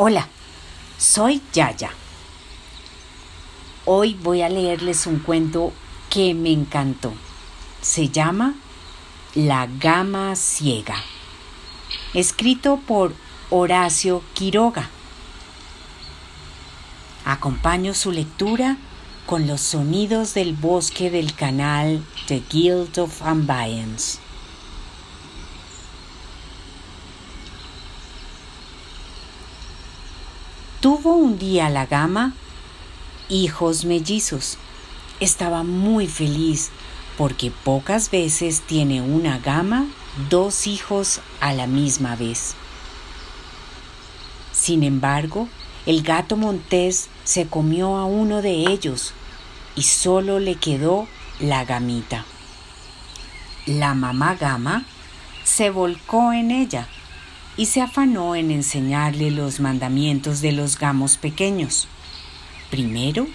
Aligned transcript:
Hola, 0.00 0.28
soy 0.96 1.42
Yaya. 1.52 1.90
Hoy 3.84 4.14
voy 4.14 4.42
a 4.42 4.48
leerles 4.48 5.08
un 5.08 5.18
cuento 5.18 5.72
que 6.08 6.34
me 6.34 6.52
encantó. 6.52 7.12
Se 7.82 8.08
llama 8.08 8.54
La 9.34 9.66
Gama 9.66 10.36
Ciega, 10.36 11.02
escrito 12.14 12.78
por 12.86 13.12
Horacio 13.50 14.22
Quiroga. 14.34 14.88
Acompaño 17.24 17.92
su 17.92 18.12
lectura 18.12 18.76
con 19.26 19.48
los 19.48 19.60
sonidos 19.60 20.32
del 20.32 20.54
bosque 20.54 21.10
del 21.10 21.34
canal 21.34 22.04
The 22.28 22.44
Guild 22.48 23.00
of 23.00 23.20
Ambience. 23.20 24.27
Tuvo 30.80 31.16
un 31.16 31.40
día 31.40 31.70
la 31.70 31.86
gama 31.86 32.34
hijos 33.28 33.84
mellizos. 33.84 34.58
Estaba 35.18 35.64
muy 35.64 36.06
feliz 36.06 36.70
porque 37.16 37.50
pocas 37.50 38.12
veces 38.12 38.60
tiene 38.60 39.02
una 39.02 39.40
gama 39.40 39.86
dos 40.30 40.68
hijos 40.68 41.20
a 41.40 41.52
la 41.52 41.66
misma 41.66 42.14
vez. 42.14 42.54
Sin 44.52 44.84
embargo, 44.84 45.48
el 45.84 46.02
gato 46.02 46.36
montés 46.36 47.08
se 47.24 47.48
comió 47.48 47.96
a 47.96 48.04
uno 48.04 48.40
de 48.40 48.70
ellos 48.70 49.14
y 49.74 49.82
solo 49.82 50.38
le 50.38 50.54
quedó 50.54 51.08
la 51.40 51.64
gamita. 51.64 52.24
La 53.66 53.94
mamá 53.94 54.36
gama 54.36 54.84
se 55.42 55.70
volcó 55.70 56.32
en 56.32 56.52
ella 56.52 56.86
y 57.58 57.66
se 57.66 57.82
afanó 57.82 58.36
en 58.36 58.52
enseñarle 58.52 59.32
los 59.32 59.58
mandamientos 59.58 60.40
de 60.40 60.52
los 60.52 60.78
gamos 60.78 61.18
pequeños. 61.18 61.88
Primero, 62.70 63.26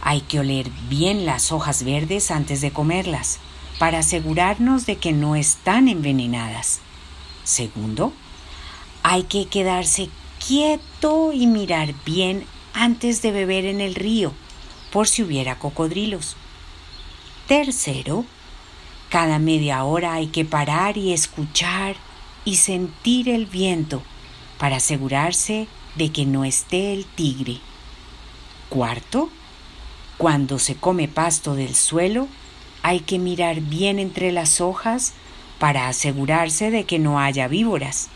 hay 0.00 0.22
que 0.22 0.40
oler 0.40 0.70
bien 0.88 1.26
las 1.26 1.52
hojas 1.52 1.84
verdes 1.84 2.30
antes 2.30 2.62
de 2.62 2.70
comerlas, 2.70 3.40
para 3.78 3.98
asegurarnos 3.98 4.86
de 4.86 4.96
que 4.96 5.12
no 5.12 5.36
están 5.36 5.86
envenenadas. 5.86 6.80
Segundo, 7.44 8.14
hay 9.02 9.24
que 9.24 9.44
quedarse 9.44 10.08
quieto 10.44 11.34
y 11.34 11.46
mirar 11.46 11.94
bien 12.06 12.46
antes 12.72 13.20
de 13.20 13.32
beber 13.32 13.66
en 13.66 13.82
el 13.82 13.94
río, 13.94 14.32
por 14.90 15.08
si 15.08 15.22
hubiera 15.22 15.58
cocodrilos. 15.58 16.36
Tercero, 17.46 18.24
cada 19.10 19.38
media 19.38 19.84
hora 19.84 20.14
hay 20.14 20.28
que 20.28 20.46
parar 20.46 20.96
y 20.96 21.12
escuchar 21.12 21.96
y 22.48 22.56
sentir 22.56 23.28
el 23.28 23.44
viento 23.44 24.02
para 24.58 24.76
asegurarse 24.76 25.68
de 25.96 26.10
que 26.12 26.24
no 26.24 26.46
esté 26.46 26.94
el 26.94 27.04
tigre. 27.04 27.58
Cuarto, 28.70 29.28
cuando 30.16 30.58
se 30.58 30.74
come 30.74 31.08
pasto 31.08 31.54
del 31.54 31.74
suelo, 31.74 32.26
hay 32.82 33.00
que 33.00 33.18
mirar 33.18 33.60
bien 33.60 33.98
entre 33.98 34.32
las 34.32 34.62
hojas 34.62 35.12
para 35.58 35.88
asegurarse 35.88 36.70
de 36.70 36.84
que 36.84 36.98
no 36.98 37.20
haya 37.20 37.48
víboras. 37.48 38.08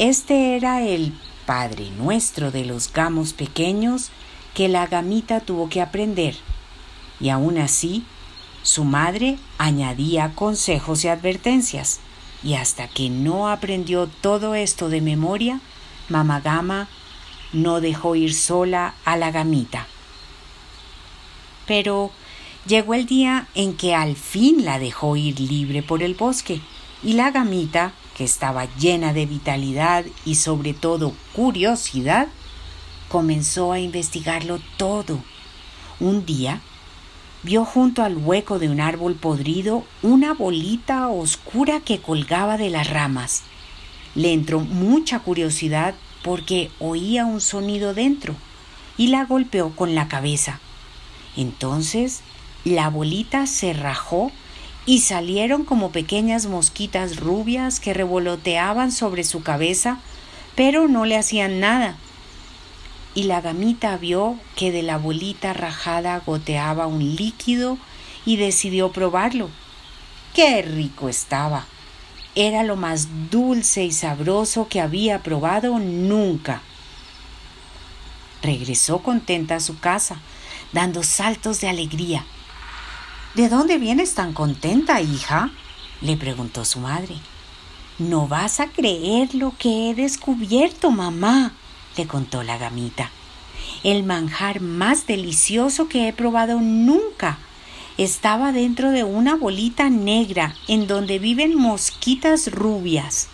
Este 0.00 0.56
era 0.56 0.82
el 0.82 1.14
Padre 1.46 1.90
Nuestro 1.96 2.50
de 2.50 2.64
los 2.64 2.92
gamos 2.92 3.34
pequeños 3.34 4.10
que 4.52 4.68
la 4.68 4.88
gamita 4.88 5.38
tuvo 5.38 5.68
que 5.68 5.80
aprender, 5.80 6.34
y 7.20 7.28
aún 7.28 7.56
así 7.58 8.04
su 8.64 8.82
madre 8.82 9.38
añadía 9.58 10.32
consejos 10.34 11.04
y 11.04 11.08
advertencias 11.08 12.00
y 12.42 12.54
hasta 12.54 12.88
que 12.88 13.08
no 13.10 13.48
aprendió 13.48 14.08
todo 14.20 14.54
esto 14.54 14.88
de 14.88 15.00
memoria, 15.00 15.60
Mamá 16.08 16.40
Gama 16.40 16.88
no 17.52 17.80
dejó 17.80 18.16
ir 18.16 18.34
sola 18.34 18.94
a 19.04 19.16
la 19.16 19.30
gamita. 19.30 19.86
Pero 21.66 22.10
llegó 22.66 22.94
el 22.94 23.06
día 23.06 23.46
en 23.54 23.76
que 23.76 23.94
al 23.94 24.16
fin 24.16 24.64
la 24.64 24.78
dejó 24.78 25.16
ir 25.16 25.38
libre 25.40 25.82
por 25.82 26.02
el 26.02 26.14
bosque, 26.14 26.60
y 27.02 27.14
la 27.14 27.30
gamita, 27.30 27.92
que 28.16 28.24
estaba 28.24 28.66
llena 28.76 29.12
de 29.12 29.26
vitalidad 29.26 30.04
y 30.24 30.36
sobre 30.36 30.74
todo 30.74 31.14
curiosidad, 31.32 32.28
comenzó 33.08 33.72
a 33.72 33.80
investigarlo 33.80 34.60
todo. 34.76 35.18
Un 35.98 36.26
día 36.26 36.60
vio 37.42 37.64
junto 37.64 38.02
al 38.02 38.16
hueco 38.16 38.58
de 38.58 38.68
un 38.68 38.80
árbol 38.80 39.14
podrido 39.14 39.84
una 40.02 40.32
bolita 40.32 41.08
oscura 41.08 41.80
que 41.80 42.00
colgaba 42.00 42.56
de 42.56 42.70
las 42.70 42.88
ramas. 42.88 43.42
Le 44.14 44.32
entró 44.32 44.60
mucha 44.60 45.20
curiosidad 45.20 45.94
porque 46.22 46.70
oía 46.78 47.26
un 47.26 47.40
sonido 47.40 47.94
dentro 47.94 48.34
y 48.96 49.08
la 49.08 49.24
golpeó 49.24 49.70
con 49.74 49.94
la 49.94 50.08
cabeza. 50.08 50.60
Entonces 51.36 52.20
la 52.64 52.88
bolita 52.90 53.46
se 53.46 53.72
rajó 53.72 54.30
y 54.86 55.00
salieron 55.00 55.64
como 55.64 55.90
pequeñas 55.90 56.46
mosquitas 56.46 57.16
rubias 57.16 57.80
que 57.80 57.94
revoloteaban 57.94 58.92
sobre 58.92 59.24
su 59.24 59.42
cabeza, 59.42 59.98
pero 60.54 60.86
no 60.88 61.06
le 61.06 61.16
hacían 61.16 61.60
nada 61.60 61.96
y 63.14 63.24
la 63.24 63.40
gamita 63.40 63.96
vio 63.96 64.38
que 64.56 64.72
de 64.72 64.82
la 64.82 64.98
bolita 64.98 65.52
rajada 65.52 66.20
goteaba 66.24 66.86
un 66.86 67.16
líquido 67.16 67.78
y 68.24 68.36
decidió 68.36 68.92
probarlo. 68.92 69.50
¡Qué 70.34 70.62
rico 70.62 71.08
estaba! 71.08 71.66
Era 72.34 72.62
lo 72.62 72.76
más 72.76 73.08
dulce 73.30 73.84
y 73.84 73.92
sabroso 73.92 74.68
que 74.68 74.80
había 74.80 75.22
probado 75.22 75.78
nunca. 75.78 76.62
Regresó 78.42 79.00
contenta 79.00 79.56
a 79.56 79.60
su 79.60 79.78
casa, 79.78 80.16
dando 80.72 81.02
saltos 81.02 81.60
de 81.60 81.68
alegría. 81.68 82.24
¿De 83.34 83.48
dónde 83.50 83.76
vienes 83.78 84.14
tan 84.14 84.32
contenta, 84.32 85.00
hija? 85.00 85.50
le 86.00 86.16
preguntó 86.16 86.64
su 86.64 86.80
madre. 86.80 87.16
No 87.98 88.26
vas 88.26 88.58
a 88.58 88.68
creer 88.68 89.34
lo 89.34 89.54
que 89.58 89.90
he 89.90 89.94
descubierto, 89.94 90.90
mamá, 90.90 91.52
le 91.96 92.06
contó 92.06 92.42
la 92.42 92.58
gamita. 92.58 93.10
El 93.82 94.04
manjar 94.04 94.60
más 94.60 95.06
delicioso 95.06 95.88
que 95.88 96.08
he 96.08 96.12
probado 96.12 96.60
nunca 96.60 97.38
estaba 97.98 98.52
dentro 98.52 98.90
de 98.90 99.04
una 99.04 99.36
bolita 99.36 99.90
negra 99.90 100.54
en 100.68 100.86
donde 100.86 101.18
viven 101.18 101.56
mosquitas 101.56 102.50
rubias. 102.50 103.28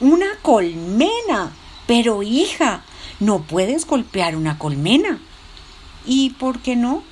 Una 0.00 0.26
colmena. 0.42 1.52
Pero 1.86 2.22
hija, 2.22 2.82
no 3.20 3.42
puedes 3.42 3.86
golpear 3.86 4.36
una 4.36 4.58
colmena. 4.58 5.18
¿Y 6.06 6.30
por 6.30 6.60
qué 6.60 6.76
no? 6.76 7.02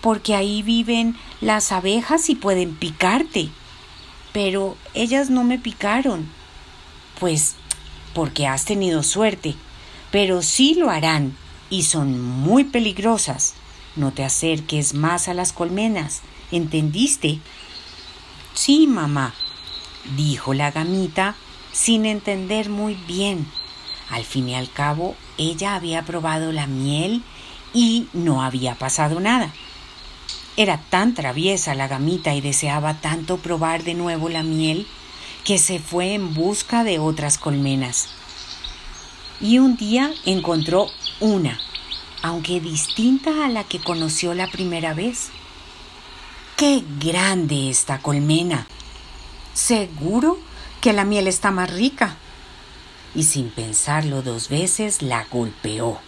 Porque 0.00 0.34
ahí 0.34 0.62
viven 0.62 1.16
las 1.40 1.72
abejas 1.72 2.28
y 2.28 2.34
pueden 2.34 2.76
picarte. 2.76 3.48
Pero 4.32 4.76
ellas 4.94 5.30
no 5.30 5.44
me 5.44 5.58
picaron. 5.58 6.28
Pues 7.18 7.56
porque 8.12 8.46
has 8.46 8.64
tenido 8.66 9.02
suerte 9.02 9.56
pero 10.16 10.40
sí 10.40 10.74
lo 10.74 10.88
harán 10.88 11.36
y 11.68 11.82
son 11.82 12.18
muy 12.18 12.64
peligrosas. 12.64 13.52
No 13.96 14.12
te 14.12 14.24
acerques 14.24 14.94
más 14.94 15.28
a 15.28 15.34
las 15.34 15.52
colmenas, 15.52 16.22
¿entendiste? 16.50 17.38
Sí, 18.54 18.86
mamá, 18.86 19.34
dijo 20.16 20.54
la 20.54 20.70
gamita 20.70 21.34
sin 21.70 22.06
entender 22.06 22.70
muy 22.70 22.94
bien. 22.94 23.46
Al 24.08 24.24
fin 24.24 24.48
y 24.48 24.54
al 24.54 24.70
cabo, 24.70 25.16
ella 25.36 25.74
había 25.74 26.02
probado 26.06 26.50
la 26.50 26.66
miel 26.66 27.22
y 27.74 28.06
no 28.14 28.42
había 28.42 28.74
pasado 28.74 29.20
nada. 29.20 29.52
Era 30.56 30.78
tan 30.78 31.12
traviesa 31.12 31.74
la 31.74 31.88
gamita 31.88 32.34
y 32.34 32.40
deseaba 32.40 33.02
tanto 33.02 33.36
probar 33.36 33.84
de 33.84 33.92
nuevo 33.92 34.30
la 34.30 34.42
miel 34.42 34.86
que 35.44 35.58
se 35.58 35.78
fue 35.78 36.14
en 36.14 36.32
busca 36.32 36.84
de 36.84 37.00
otras 37.00 37.36
colmenas 37.36 38.08
y 39.40 39.58
un 39.58 39.76
día 39.76 40.12
encontró 40.24 40.88
una, 41.20 41.58
aunque 42.22 42.60
distinta 42.60 43.44
a 43.44 43.48
la 43.48 43.64
que 43.64 43.80
conoció 43.80 44.34
la 44.34 44.48
primera 44.48 44.94
vez. 44.94 45.30
¡Qué 46.56 46.82
grande 46.98 47.70
esta 47.70 47.98
colmena! 47.98 48.66
Seguro 49.52 50.38
que 50.80 50.92
la 50.92 51.04
miel 51.04 51.28
está 51.28 51.50
más 51.50 51.72
rica. 51.72 52.16
Y 53.14 53.24
sin 53.24 53.50
pensarlo 53.50 54.22
dos 54.22 54.48
veces 54.48 55.02
la 55.02 55.26
golpeó. 55.30 55.98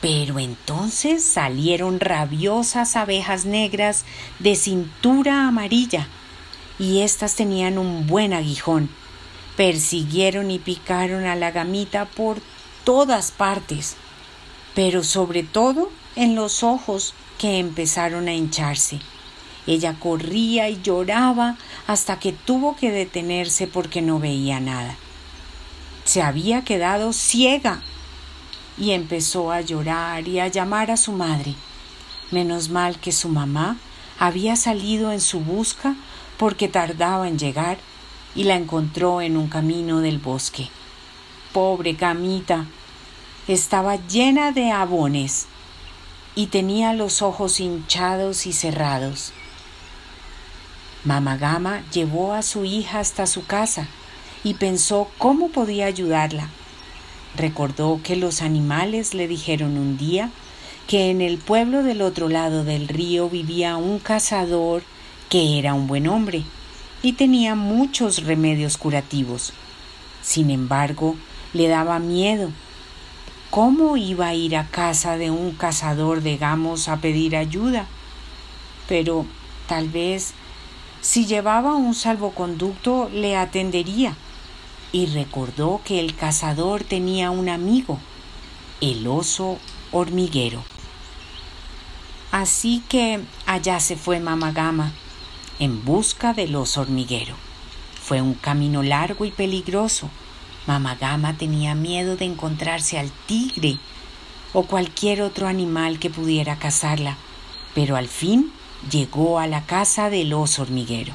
Pero 0.00 0.38
entonces 0.38 1.24
salieron 1.24 2.00
rabiosas 2.00 2.96
abejas 2.96 3.44
negras 3.44 4.04
de 4.38 4.56
cintura 4.56 5.46
amarilla, 5.46 6.08
y 6.78 7.00
éstas 7.00 7.36
tenían 7.36 7.78
un 7.78 8.06
buen 8.06 8.32
aguijón 8.32 8.90
persiguieron 9.56 10.50
y 10.50 10.58
picaron 10.58 11.24
a 11.24 11.36
la 11.36 11.50
gamita 11.50 12.06
por 12.06 12.38
todas 12.84 13.30
partes, 13.30 13.96
pero 14.74 15.04
sobre 15.04 15.42
todo 15.42 15.90
en 16.16 16.34
los 16.34 16.62
ojos 16.62 17.14
que 17.38 17.58
empezaron 17.58 18.28
a 18.28 18.34
hincharse. 18.34 19.00
Ella 19.66 19.94
corría 19.98 20.68
y 20.68 20.80
lloraba 20.82 21.56
hasta 21.86 22.18
que 22.18 22.32
tuvo 22.32 22.76
que 22.76 22.90
detenerse 22.90 23.66
porque 23.66 24.02
no 24.02 24.18
veía 24.18 24.60
nada. 24.60 24.96
se 26.04 26.20
había 26.20 26.64
quedado 26.64 27.12
ciega 27.12 27.80
y 28.76 28.90
empezó 28.90 29.52
a 29.52 29.60
llorar 29.60 30.26
y 30.26 30.40
a 30.40 30.48
llamar 30.48 30.90
a 30.90 30.96
su 30.96 31.12
madre. 31.12 31.54
Menos 32.32 32.70
mal 32.70 32.98
que 32.98 33.12
su 33.12 33.28
mamá 33.28 33.76
había 34.18 34.56
salido 34.56 35.12
en 35.12 35.20
su 35.20 35.40
busca 35.40 35.94
porque 36.38 36.66
tardaba 36.66 37.28
en 37.28 37.38
llegar 37.38 37.78
y 38.34 38.44
la 38.44 38.56
encontró 38.56 39.20
en 39.20 39.36
un 39.36 39.48
camino 39.48 40.00
del 40.00 40.18
bosque. 40.18 40.68
Pobre 41.52 41.96
camita, 41.96 42.66
estaba 43.48 43.96
llena 43.96 44.52
de 44.52 44.70
abones 44.70 45.46
y 46.34 46.46
tenía 46.46 46.94
los 46.94 47.20
ojos 47.20 47.60
hinchados 47.60 48.46
y 48.46 48.52
cerrados. 48.52 49.32
Mamagama 51.04 51.82
llevó 51.92 52.32
a 52.32 52.42
su 52.42 52.64
hija 52.64 53.00
hasta 53.00 53.26
su 53.26 53.44
casa 53.44 53.88
y 54.44 54.54
pensó 54.54 55.08
cómo 55.18 55.48
podía 55.48 55.86
ayudarla. 55.86 56.48
Recordó 57.36 58.00
que 58.02 58.16
los 58.16 58.40
animales 58.40 59.14
le 59.14 59.26
dijeron 59.26 59.76
un 59.76 59.98
día 59.98 60.30
que 60.86 61.10
en 61.10 61.20
el 61.20 61.38
pueblo 61.38 61.82
del 61.82 62.02
otro 62.02 62.28
lado 62.28 62.64
del 62.64 62.88
río 62.88 63.28
vivía 63.28 63.76
un 63.76 63.98
cazador 63.98 64.82
que 65.28 65.58
era 65.58 65.74
un 65.74 65.86
buen 65.86 66.08
hombre 66.08 66.44
y 67.02 67.14
tenía 67.14 67.54
muchos 67.54 68.24
remedios 68.24 68.78
curativos. 68.78 69.52
Sin 70.22 70.50
embargo, 70.50 71.16
le 71.52 71.68
daba 71.68 71.98
miedo. 71.98 72.50
¿Cómo 73.50 73.96
iba 73.96 74.28
a 74.28 74.34
ir 74.34 74.56
a 74.56 74.68
casa 74.68 75.18
de 75.18 75.30
un 75.30 75.52
cazador 75.52 76.22
de 76.22 76.36
gamos 76.38 76.88
a 76.88 76.98
pedir 76.98 77.36
ayuda? 77.36 77.86
Pero 78.88 79.26
tal 79.66 79.88
vez 79.88 80.32
si 81.00 81.26
llevaba 81.26 81.74
un 81.74 81.94
salvoconducto 81.94 83.10
le 83.12 83.36
atendería. 83.36 84.16
Y 84.92 85.06
recordó 85.06 85.80
que 85.84 85.98
el 86.00 86.14
cazador 86.14 86.84
tenía 86.84 87.30
un 87.30 87.48
amigo, 87.48 87.98
el 88.80 89.06
oso 89.06 89.58
hormiguero. 89.90 90.62
Así 92.30 92.82
que 92.88 93.20
allá 93.46 93.80
se 93.80 93.96
fue 93.96 94.20
Mamagama 94.20 94.92
en 95.62 95.84
busca 95.84 96.34
del 96.34 96.56
oso 96.56 96.80
hormiguero. 96.80 97.36
Fue 98.02 98.20
un 98.20 98.34
camino 98.34 98.82
largo 98.82 99.24
y 99.24 99.30
peligroso. 99.30 100.10
Mamagama 100.66 101.38
tenía 101.38 101.76
miedo 101.76 102.16
de 102.16 102.24
encontrarse 102.24 102.98
al 102.98 103.12
tigre 103.26 103.78
o 104.52 104.64
cualquier 104.64 105.22
otro 105.22 105.46
animal 105.46 106.00
que 106.00 106.10
pudiera 106.10 106.58
cazarla, 106.58 107.16
pero 107.76 107.94
al 107.94 108.08
fin 108.08 108.50
llegó 108.90 109.38
a 109.38 109.46
la 109.46 109.64
casa 109.64 110.10
del 110.10 110.32
oso 110.32 110.62
hormiguero. 110.62 111.12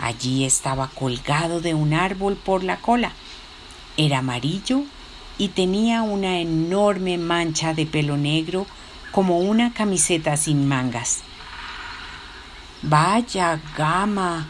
Allí 0.00 0.44
estaba 0.44 0.88
colgado 0.88 1.60
de 1.60 1.74
un 1.74 1.94
árbol 1.94 2.34
por 2.34 2.64
la 2.64 2.78
cola. 2.80 3.12
Era 3.96 4.18
amarillo 4.18 4.82
y 5.38 5.50
tenía 5.50 6.02
una 6.02 6.40
enorme 6.40 7.16
mancha 7.16 7.74
de 7.74 7.86
pelo 7.86 8.16
negro 8.16 8.66
como 9.12 9.38
una 9.38 9.72
camiseta 9.72 10.36
sin 10.36 10.66
mangas. 10.66 11.22
Vaya 12.82 13.60
gama. 13.76 14.48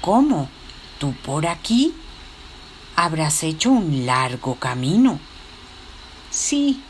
¿Cómo? 0.00 0.48
¿Tú 0.98 1.14
por 1.24 1.46
aquí? 1.46 1.94
Habrás 2.94 3.42
hecho 3.42 3.70
un 3.70 4.04
largo 4.04 4.56
camino. 4.56 5.18
Sí, 6.30 6.82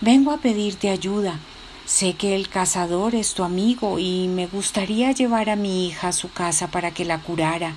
vengo 0.00 0.32
a 0.32 0.38
pedirte 0.38 0.90
ayuda. 0.90 1.38
Sé 1.86 2.14
que 2.14 2.34
el 2.34 2.48
cazador 2.48 3.14
es 3.14 3.34
tu 3.34 3.44
amigo 3.44 3.98
y 3.98 4.28
me 4.28 4.46
gustaría 4.46 5.12
llevar 5.12 5.50
a 5.50 5.56
mi 5.56 5.86
hija 5.86 6.08
a 6.08 6.12
su 6.12 6.32
casa 6.32 6.68
para 6.68 6.90
que 6.92 7.04
la 7.04 7.18
curara, 7.18 7.74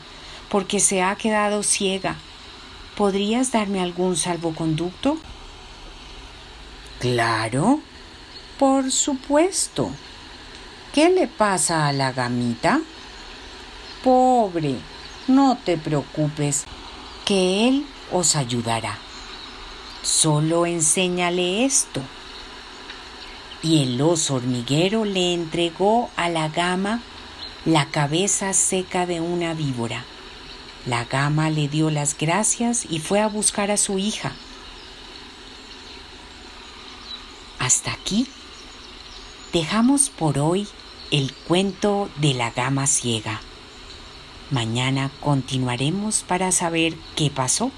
porque 0.50 0.80
se 0.80 1.04
ha 1.04 1.16
quedado 1.16 1.64
ciega. 1.64 2.16
¿Podrías 2.96 3.52
darme 3.52 3.82
algún 3.82 4.16
salvoconducto? 4.16 5.18
Claro, 7.00 7.80
por 8.58 8.92
supuesto. 8.92 9.92
¿Qué 10.96 11.10
le 11.10 11.28
pasa 11.28 11.88
a 11.88 11.92
la 11.92 12.14
gamita? 12.14 12.80
Pobre, 14.02 14.78
no 15.28 15.58
te 15.58 15.78
preocupes, 15.78 16.64
que 17.26 17.68
él 17.68 17.86
os 18.14 18.38
ayudará. 18.38 18.98
Solo 20.04 20.66
enséñale 20.66 21.66
esto. 21.66 22.00
Y 23.62 23.84
el 23.84 24.02
oso 24.02 24.36
hormiguero 24.36 25.04
le 25.04 25.34
entregó 25.34 26.10
a 26.16 26.30
la 26.30 26.48
gama 26.48 27.02
la 27.66 27.92
cabeza 27.92 28.54
seca 28.54 29.06
de 29.06 29.20
una 29.20 29.54
víbora. 29.54 30.06
La 30.86 31.04
gama 31.04 31.50
le 31.50 31.68
dio 31.68 31.90
las 31.90 32.18
gracias 32.18 32.86
y 32.90 33.00
fue 33.00 33.20
a 33.20 33.28
buscar 33.28 33.70
a 33.70 33.76
su 33.76 34.00
hija. 34.00 34.32
Hasta 37.60 37.92
aquí 37.92 38.30
dejamos 39.52 40.10
por 40.10 40.40
hoy 40.40 40.70
el 41.12 41.34
cuento 41.34 42.10
de 42.18 42.34
la 42.34 42.52
gama 42.52 42.88
ciega. 42.88 43.42
Mañana 44.52 45.12
continuaremos 45.22 46.24
para 46.24 46.52
saber 46.52 46.96
qué 47.16 47.30
pasó. 47.30 47.72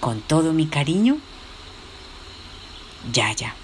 Con 0.00 0.20
todo 0.20 0.52
mi 0.52 0.66
cariño, 0.66 1.18
Yaya. 3.12 3.54